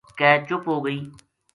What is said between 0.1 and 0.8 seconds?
کے چُپ ہو